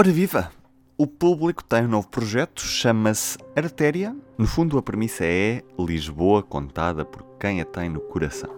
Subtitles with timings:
[0.00, 0.52] Ora viva!
[0.96, 4.14] O público tem um novo projeto, chama-se Artéria.
[4.38, 8.48] No fundo, a premissa é Lisboa contada por quem a tem no coração.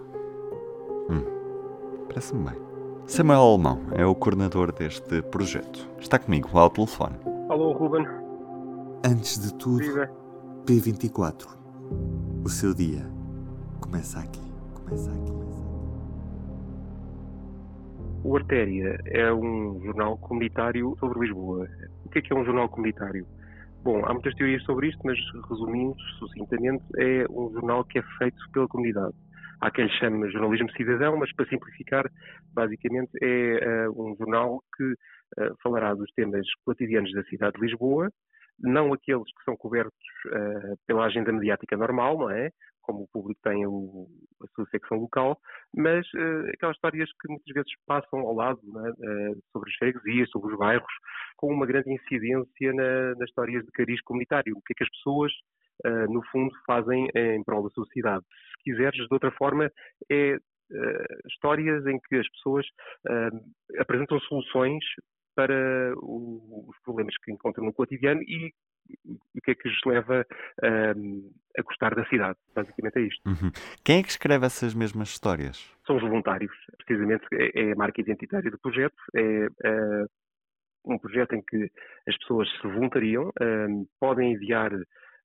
[1.09, 1.23] Hum,
[2.07, 2.59] parece-me bem.
[3.07, 5.89] Samuel Alemão é o coordenador deste projeto.
[5.99, 7.15] Está comigo ao telefone.
[7.49, 8.05] Alô, Ruben.
[9.03, 10.11] Antes de tudo, Viva.
[10.67, 11.47] P24.
[12.45, 13.03] O seu dia
[13.79, 14.41] começa aqui.
[14.75, 15.60] Começa aqui.
[18.23, 21.67] O Artéria é um jornal comunitário sobre Lisboa.
[22.05, 23.25] O que é que é um jornal comunitário?
[23.83, 25.17] Bom, há muitas teorias sobre isto, mas
[25.49, 29.15] resumindo sucintamente, é um jornal que é feito pela comunidade.
[29.59, 32.05] Há quem lhe chame jornalismo cidadão, mas para simplificar,
[32.53, 34.93] basicamente é eh, um jornal que
[35.39, 38.09] eh, falará dos temas cotidianos da cidade de Lisboa,
[38.59, 39.93] não aqueles que são cobertos
[40.31, 42.51] eh, pela agenda mediática normal, não é?
[42.81, 44.07] Como o público tem o-
[44.43, 45.37] a sua secção local,
[45.75, 48.89] mas eh, aquelas histórias que muitas vezes passam ao lado, não é?
[48.89, 50.93] Eh, sobre as freguesias, sobre os bairros,
[51.37, 54.55] com uma grande incidência na- nas histórias de cariz comunitário.
[54.57, 55.31] O que é que as pessoas,
[55.85, 58.25] eh, no fundo, fazem em prol da sua cidade.
[58.57, 59.71] Se quiseres, de outra forma,
[60.11, 60.37] é
[61.27, 62.65] histórias em que as pessoas
[63.77, 64.81] apresentam soluções
[65.35, 68.53] para os problemas que encontram no cotidiano e
[69.05, 70.25] o que é que os leva
[70.63, 70.93] eh,
[71.57, 72.37] a gostar da cidade.
[72.55, 73.27] Basicamente é isto.
[73.27, 73.51] Uhum.
[73.83, 75.69] Quem é que escreve essas mesmas histórias?
[75.85, 80.05] São os voluntários, precisamente é é a marca identitária do projeto, é eh,
[80.85, 81.69] um projeto em que
[82.07, 83.67] as pessoas se voluntariam, eh,
[83.99, 84.71] podem enviar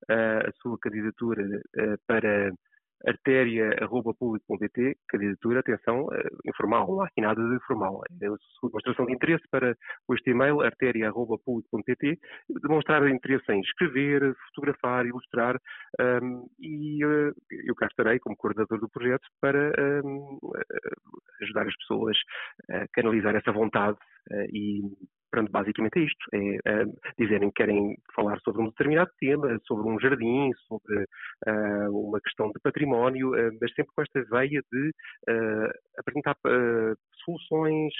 [0.09, 1.43] eh, a sua candidatura
[1.77, 2.53] eh, para
[3.05, 8.15] artéria.público.pt, candidatura, atenção, eh, informal, não nada de formal, é
[8.63, 9.77] demonstração de interesse para
[10.13, 12.19] este e-mail, artéria.público.pt,
[12.63, 15.61] demonstrar interesse em escrever, fotografar, ilustrar,
[16.01, 17.33] um, e eh,
[17.67, 19.73] eu cá estarei como coordenador do projeto para
[20.05, 22.17] um, eh, ajudar as pessoas
[22.71, 23.99] a canalizar essa vontade
[24.31, 24.81] eh, e
[25.37, 26.85] pronto, basicamente é isto, é eh,
[27.19, 31.05] dizerem que querem falar sobre um determinado tema, sobre um jardim, sobre
[31.47, 34.91] eh, uma questão de património, eh, mas sempre com esta veia de
[35.29, 36.37] eh, apresentar
[37.25, 37.93] soluções,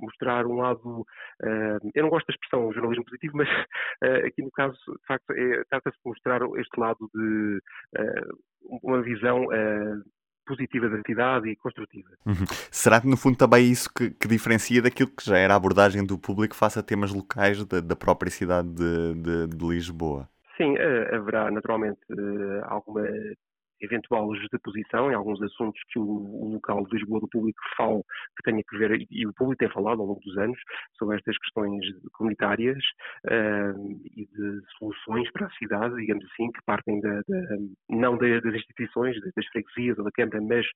[0.00, 1.04] mostrar um lado,
[1.94, 3.48] eu não gosto da expressão jornalismo positivo, mas
[4.26, 7.60] aqui no caso, de facto, é- trata-se de mostrar este lado de
[8.82, 9.46] uma visão
[10.48, 12.10] positiva da cidade e construtiva.
[12.26, 12.44] Uhum.
[12.70, 15.56] Será que no fundo também é isso que, que diferencia daquilo que já era a
[15.56, 20.28] abordagem do público face a temas locais da, da própria cidade de, de- de Lisboa?
[20.56, 23.02] Sim, eh, haverá naturalmente eh, alguma
[23.80, 28.00] eventual justaposição em alguns assuntos que o, o local de Lisboa do público fala,
[28.36, 30.58] que tenha que ver, e, o público tem falado ao longo dos anos,
[30.98, 32.78] sobre estas questões comunitárias
[33.28, 33.72] eh,
[34.16, 37.56] e de soluções para a cidade, digamos assim, que partem da, da-
[37.88, 40.66] não da- das instituições, das, freguesias ou da Câmara, mas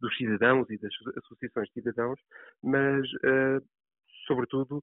[0.00, 0.92] dos cidadãos e das
[1.24, 2.18] associações de cidadãos,
[2.62, 3.60] mas, eh,
[4.26, 4.82] sobretudo,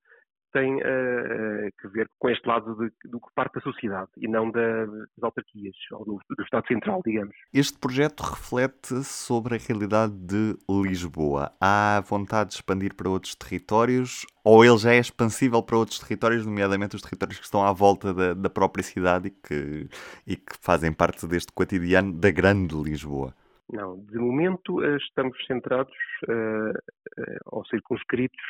[0.53, 4.49] tem eh, que ver com este lado de- do que parte da sociedade e não
[4.51, 7.35] da- das autarquias ou do, do Estado Central, digamos.
[7.53, 11.51] Este projeto reflete sobre a realidade de Lisboa.
[11.59, 16.45] Há vontade de expandir para outros territórios ou ele já é expansível para outros territórios,
[16.45, 19.89] nomeadamente os territórios que estão à volta da, da própria cidade e que,
[20.27, 23.33] e que fazem parte deste cotidiano da grande Lisboa?
[23.71, 25.95] Não, de momento eh, estamos centrados
[26.29, 26.73] eh,
[27.17, 28.43] eh, ou circunscritos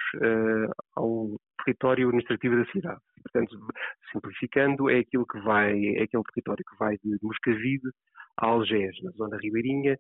[0.96, 3.00] ao território administrativo da cidade.
[3.22, 3.58] Portanto,
[4.12, 7.90] simplificando, é aquilo que vai, é aquele território que vai de Moscavide
[8.38, 9.98] a Algés, na zona ribeirinha,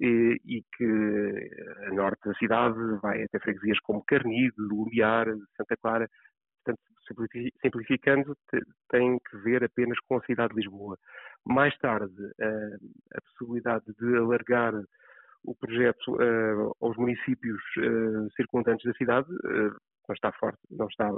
[0.00, 1.50] e, e que
[1.86, 5.26] a norte da cidade vai até freguesias como Carnide, Lumiar,
[5.56, 6.08] Santa Clara.
[6.64, 10.98] Portanto, simplifi- simplificando, te- tem que ver apenas com a cidade de Lisboa.
[11.44, 12.14] Mais tarde,
[13.14, 14.72] a possibilidade de alargar
[15.44, 16.16] o projeto
[16.80, 17.60] aos municípios
[18.34, 19.28] circundantes da cidade
[20.08, 21.10] não está forte, não está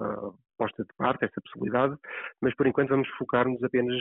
[0.58, 1.96] posta de parte essa possibilidade,
[2.40, 3.96] mas por enquanto vamos focar-nos apenas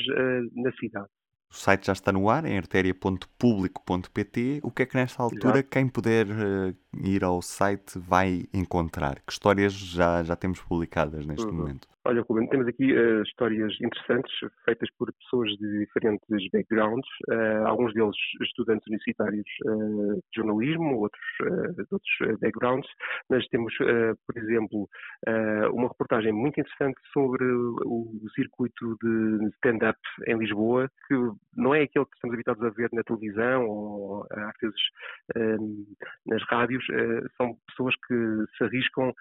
[0.55, 1.09] na cidade.
[1.55, 4.59] O site já está no ar, em artéria.público.pt.
[4.61, 5.69] O que é que nesta altura Exato.
[5.69, 9.21] quem puder eh, ir ao site vai encontrar?
[9.25, 11.53] Que histórias já, já temos publicadas neste Uhum.
[11.53, 11.87] momento?
[12.07, 14.31] Olha, Ruben, temos aqui eh, histórias interessantes
[14.63, 21.25] feitas por pessoas de diferentes backgrounds, eh, alguns deles estudantes universitários eh, de jornalismo, outros
[21.75, 22.87] de outros backgrounds,
[23.27, 24.87] mas temos, por exemplo,
[25.73, 31.15] uma reportagem muito interessante sobre o, o circuito de stand-up em Lisboa, que
[31.55, 34.81] não é aquele que estamos habituados a ver na televisão ou às vezes
[36.25, 36.85] nas rádios,
[37.37, 39.13] são pessoas que se arriscam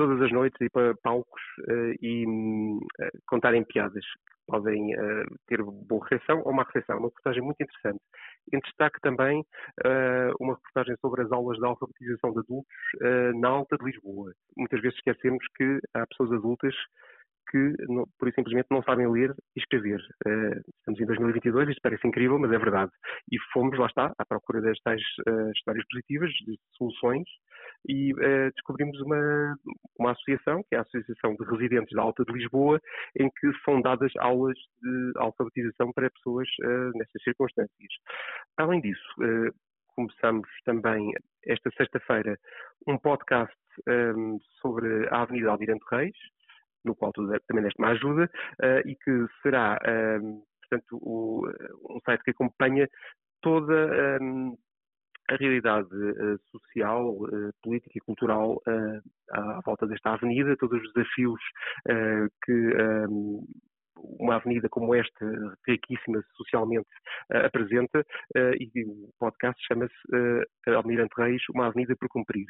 [0.00, 2.80] todas as noites ir para palcos uh, e uh,
[3.26, 6.96] contarem piadas que podem uh, ter boa recepção ou má recepção.
[6.96, 8.00] Uma reportagem muito interessante.
[8.50, 9.44] Em destaque também
[10.40, 12.72] uma reportagem sobre as aulas de alfabetização de adultos
[13.38, 14.32] na Alta de Lisboa.
[14.56, 16.74] Muitas vezes esquecemos que há pessoas adultas
[17.50, 17.74] que,
[18.18, 20.00] por isso simplesmente, não sabem ler e escrever.
[20.78, 22.90] Estamos em 2022, isto parece incrível, mas é verdade.
[23.30, 27.28] E fomos, lá está, à procura uh, histórias positivas, de soluções,
[27.88, 29.56] e uh, descobrimos uma,
[29.98, 32.80] uma associação, que é a Associação de Residentes da Alta de Lisboa,
[33.18, 36.48] em que são dadas aulas de alfabetização para pessoas
[36.94, 37.92] nessas circunstâncias.
[38.56, 39.02] Além disso,
[39.94, 41.12] começamos também
[41.46, 42.38] esta sexta-feira
[42.86, 43.54] um podcast
[43.86, 46.16] um, sobre a Avenida Almirante Reis,
[46.84, 48.30] no qual tu também deste uma ajuda,
[48.62, 51.46] uh, e que será, uh, portanto, o,
[51.90, 52.88] um site que acompanha
[53.42, 54.56] toda um,
[55.30, 57.16] a realidade uh, social,
[57.62, 58.60] política e cultural
[59.30, 61.40] à volta desta avenida, todos os desafios
[62.44, 62.74] que
[64.18, 65.26] uma avenida como esta,
[65.66, 66.88] riquíssima socialmente,
[67.32, 72.46] uh, apresenta, uh, e o podcast chama-se uh, Almirante Reis, uma avenida por cumprir.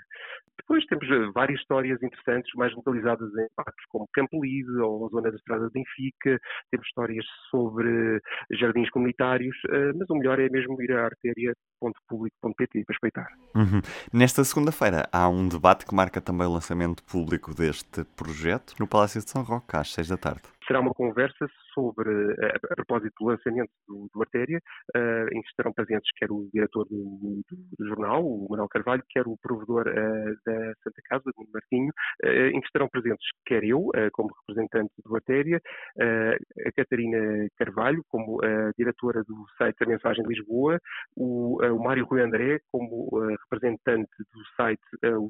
[0.59, 5.31] Depois temos várias histórias interessantes, mais localizadas em parques como Campo Lide ou a zona
[5.31, 6.39] da Estrada de Benfica,
[6.71, 8.21] temos histórias sobre
[8.53, 9.57] jardins comunitários,
[9.97, 13.29] mas o melhor é mesmo ir à artéria.público.pt para espreitar.
[13.55, 13.81] Uhum.
[14.13, 19.23] Nesta segunda-feira há um debate que marca também o lançamento público deste projeto no Palácio
[19.23, 23.27] de São Roque, às seis da tarde será uma conversa sobre, a, a propósito do
[23.27, 24.61] lançamento do, do Artéria,
[24.97, 29.03] uh, em que estarão presentes quer o diretor do, do, do jornal, o Manuel Carvalho,
[29.09, 31.93] quer o provedor uh, da Santa Casa, o Martinho,
[32.25, 35.61] uh, em que estarão presentes quer eu, como representante do Artéria,
[35.99, 38.39] a Catarina Carvalho, como
[38.77, 40.79] diretora do site A Mensagem de Lisboa,
[41.17, 43.09] o, o Mário Rui André, como
[43.51, 44.81] representante do site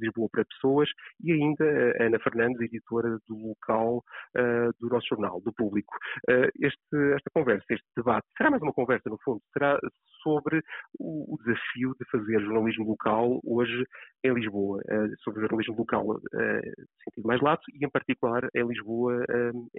[0.01, 0.89] Lisboa para Pessoas,
[1.23, 1.65] e ainda
[1.99, 4.05] a Ana Fernandes, editora do local
[4.79, 5.95] do nosso jornal, do público.
[6.31, 9.77] Eh, este, esta conversa, este debate, será mais uma conversa, no fundo, será
[10.23, 10.63] sobre
[11.01, 13.85] o, desafio de fazer jornalismo local hoje
[14.23, 18.49] em Lisboa, eh, sobre o jornalismo local eh, no sentido mais lato e, em particular,
[18.55, 19.25] em Lisboa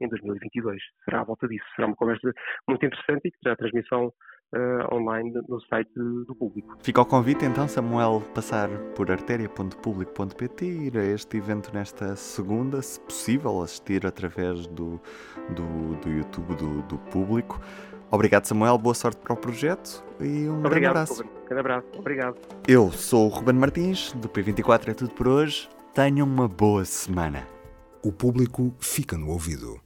[0.01, 0.81] em 2022.
[1.06, 1.65] Será à volta disso.
[1.75, 2.33] Será uma conversa
[2.68, 4.12] muito interessante e que terá transmissão
[4.56, 6.77] uh, online no site do público.
[6.81, 12.81] Fica o convite então, Samuel, passar por artéria.público.pt e ir a este evento nesta segunda,
[12.81, 15.00] se possível, assistir através do,
[15.50, 17.59] do, do YouTube do, do público.
[18.09, 18.77] Obrigado, Samuel.
[18.77, 21.24] Boa sorte para o projeto e um Obrigado, grande abraço.
[21.24, 21.88] Um grande abraço.
[21.98, 22.38] Obrigado.
[22.68, 25.69] Eu sou o Ruben Martins, do P24 é tudo por hoje.
[25.94, 27.48] Tenham uma boa semana.
[28.03, 29.80] O público fica no ouvido.